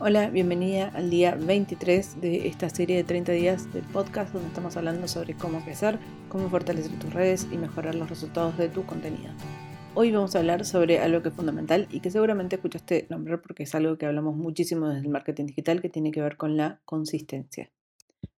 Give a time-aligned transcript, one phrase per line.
[0.00, 4.76] Hola, bienvenida al día 23 de esta serie de 30 días del podcast donde estamos
[4.76, 9.32] hablando sobre cómo empezar, cómo fortalecer tus redes y mejorar los resultados de tu contenido.
[9.94, 13.62] Hoy vamos a hablar sobre algo que es fundamental y que seguramente escuchaste nombrar porque
[13.62, 16.80] es algo que hablamos muchísimo desde el marketing digital que tiene que ver con la
[16.84, 17.70] consistencia.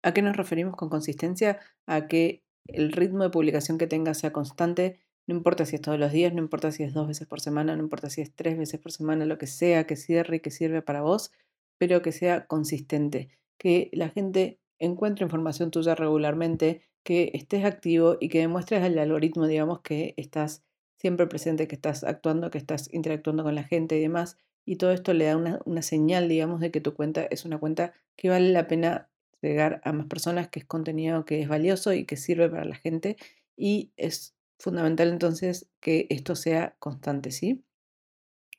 [0.03, 1.59] ¿A qué nos referimos con consistencia?
[1.87, 5.99] A que el ritmo de publicación que tengas sea constante, no importa si es todos
[5.99, 8.57] los días, no importa si es dos veces por semana, no importa si es tres
[8.57, 11.33] veces por semana, lo que sea que cierre y que sirve para vos,
[11.79, 13.29] pero que sea consistente,
[13.59, 19.47] que la gente encuentre información tuya regularmente, que estés activo y que demuestres al algoritmo,
[19.47, 20.65] digamos, que estás
[20.97, 24.39] siempre presente, que estás actuando, que estás interactuando con la gente y demás.
[24.65, 27.59] Y todo esto le da una, una señal, digamos, de que tu cuenta es una
[27.59, 29.09] cuenta que vale la pena
[29.41, 32.75] llegar a más personas, que es contenido que es valioso y que sirve para la
[32.75, 33.17] gente.
[33.57, 37.65] Y es fundamental entonces que esto sea constante, ¿sí?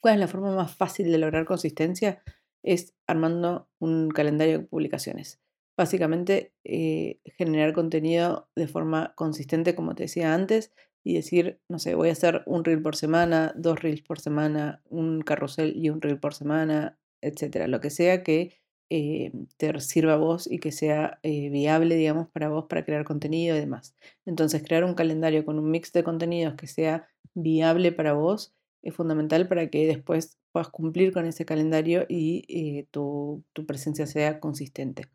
[0.01, 2.21] ¿Cuál es la forma más fácil de lograr consistencia?
[2.67, 5.39] es armando un calendario de publicaciones.
[5.77, 11.95] Básicamente, eh, generar contenido de forma consistente, como te decía antes, y decir, no sé,
[11.95, 16.01] voy a hacer un reel por semana, dos reels por semana, un carrusel y un
[16.01, 17.67] reel por semana, etcétera.
[17.67, 22.29] Lo que sea que eh, te sirva a vos y que sea eh, viable, digamos,
[22.29, 23.95] para vos para crear contenido y demás.
[24.25, 28.93] Entonces, crear un calendario con un mix de contenidos que sea viable para vos es
[28.95, 35.07] fundamental para que después puedas cumplir con ese calendario y eh, tu, presencia sea consistente.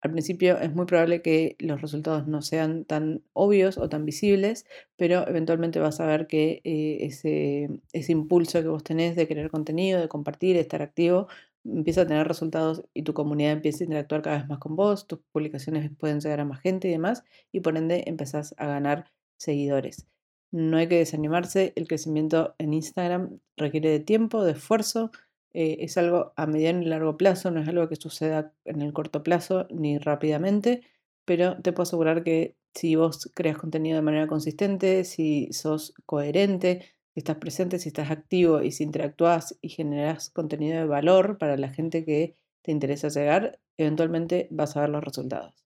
[0.00, 4.66] Al principio es muy probable que los resultados no sean tan obvios o tan visibles,
[4.96, 10.00] pero eventualmente vas a ver que ese, ese impulso que vos tenés de querer contenido,
[10.00, 11.26] de compartir, de estar activo,
[11.64, 15.06] empieza a tener resultados y tu comunidad empieza a interactuar cada vez más con vos,
[15.06, 19.06] tus publicaciones pueden llegar a más gente y demás, y por ende empezás a ganar
[19.36, 20.06] seguidores.
[20.50, 25.10] No hay que desanimarse, el crecimiento en Instagram requiere de tiempo, de esfuerzo,
[25.52, 28.92] eh, es algo a mediano y largo plazo, no es algo que suceda en el
[28.92, 30.82] corto plazo ni rápidamente,
[31.24, 36.84] pero te puedo asegurar que si vos creas contenido de manera consistente, si sos coherente,
[37.14, 41.56] si estás presente, si estás activo y si interactúas y generas contenido de valor para
[41.56, 45.64] la gente que te interesa llegar, eventualmente vas a ver los resultados.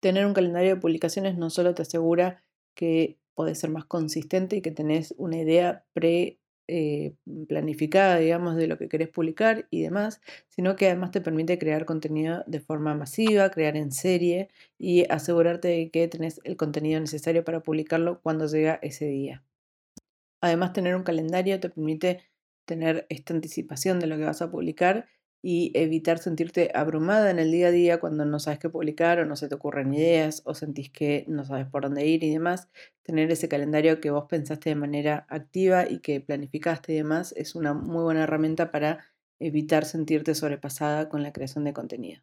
[0.00, 2.42] Tener un calendario de publicaciones no solo te asegura
[2.74, 7.14] que podés ser más consistente y que tenés una idea pre eh,
[7.48, 11.84] planificada, digamos, de lo que querés publicar y demás, sino que además te permite crear
[11.84, 14.48] contenido de forma masiva, crear en serie
[14.78, 19.44] y asegurarte de que tenés el contenido necesario para publicarlo cuando llega ese día.
[20.40, 22.22] Además, tener un calendario te permite
[22.66, 25.06] tener esta anticipación de lo que vas a publicar
[25.42, 29.26] y evitar sentirte abrumada en el día a día cuando no sabes qué publicar o
[29.26, 32.68] no se te ocurren ideas o sentís que no sabes por dónde ir y demás.
[33.02, 37.54] Tener ese calendario que vos pensaste de manera activa y que planificaste y demás es
[37.54, 39.04] una muy buena herramienta para
[39.38, 42.22] evitar sentirte sobrepasada con la creación de contenido.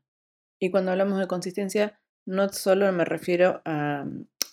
[0.59, 4.05] Y cuando hablamos de consistencia, no solo me refiero a,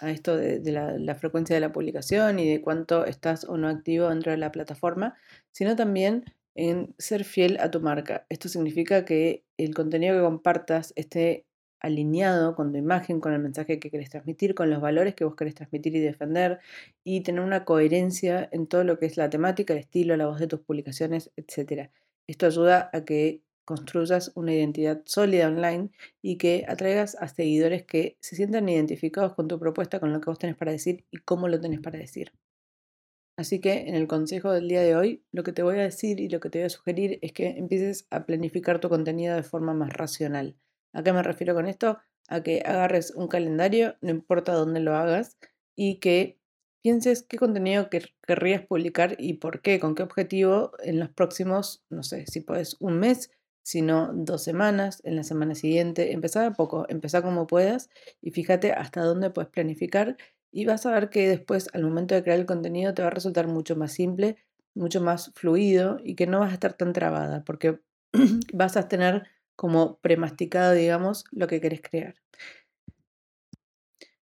[0.02, 4.32] esto de, la, frecuencia de la publicación y de cuánto estás o no activo dentro
[4.32, 5.14] de la plataforma,
[5.52, 8.26] sino también en ser fiel a tu marca.
[8.28, 11.46] Esto significa que el contenido que compartas esté
[11.80, 15.34] alineado con tu imagen, con el mensaje que querés transmitir, con los valores que vos
[15.34, 16.60] querés transmitir y defender,
[17.04, 20.40] y tener una coherencia en todo lo que es la temática, el estilo, la voz
[20.40, 21.90] de tus publicaciones, etc.
[22.26, 28.16] Esto ayuda a que construyas una identidad sólida online y que atraigas a seguidores que
[28.20, 31.46] se sientan identificados con tu propuesta, con lo que vos tenés para decir y cómo
[31.46, 32.32] lo tenés para decir.
[33.36, 36.18] Así que en el consejo del día de hoy, lo que te voy a decir
[36.18, 39.44] y lo que te voy a sugerir es que empieces a planificar tu contenido de
[39.44, 40.56] forma más racional.
[40.92, 41.98] ¿A qué me refiero con esto?
[42.26, 45.38] A que agarres un calendario, no importa dónde lo hagas,
[45.76, 46.40] y que
[46.82, 47.88] pienses qué contenido
[48.26, 52.76] querrías publicar y por qué, con qué objetivo en los próximos, no sé, si puedes
[52.80, 53.30] un mes,
[53.62, 56.12] si no dos semanas, en la semana siguiente.
[56.12, 57.90] Empezá a poco, empezá como puedas
[58.20, 60.16] y fíjate hasta dónde puedes planificar
[60.52, 63.12] y vas a ver que después, al momento de crear el contenido, te va a
[63.12, 64.36] resultar mucho más simple,
[64.74, 67.80] mucho más fluido y que no vas a estar tan trabada, porque
[68.52, 72.14] vas a tener como premasticado, digamos, lo que querés crear.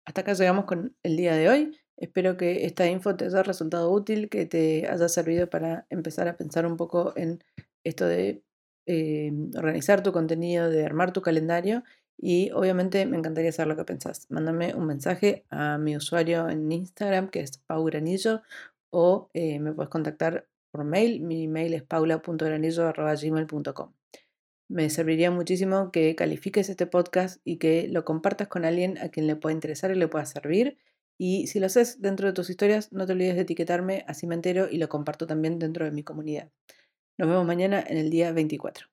[0.05, 1.77] Hasta acá llegamos con el día de hoy.
[1.95, 6.35] Espero que esta info te haya resultado útil, que te haya servido para empezar a
[6.35, 7.43] pensar un poco en
[7.83, 8.43] esto de
[8.91, 11.83] eh, organizar tu contenido, de armar tu calendario
[12.17, 14.25] y obviamente me encantaría saber lo que pensás.
[14.31, 18.41] Mándame un mensaje a mi usuario en Instagram, que es paugranillo,
[18.89, 21.21] o eh, me puedes contactar por mail.
[21.21, 23.93] Mi mail es paula.granillo.gmail.com.
[24.69, 29.27] Me serviría muchísimo que califiques este podcast y que lo compartas con alguien a quien
[29.27, 30.79] le pueda interesar y le pueda servir.
[31.19, 34.33] Y si lo haces dentro de tus historias, no te olvides de etiquetarme, así me
[34.33, 36.49] entero y lo comparto también dentro de mi comunidad.
[37.19, 38.87] Nos vemos mañana en el día 24.